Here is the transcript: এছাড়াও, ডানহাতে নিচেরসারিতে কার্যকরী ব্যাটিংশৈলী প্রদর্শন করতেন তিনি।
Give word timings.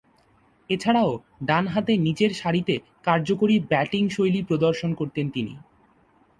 এছাড়াও, 0.69 1.11
ডানহাতে 1.43 1.93
নিচেরসারিতে 1.97 2.75
কার্যকরী 3.03 3.55
ব্যাটিংশৈলী 3.71 4.41
প্রদর্শন 4.43 4.91
করতেন 4.93 5.25
তিনি। 5.29 5.53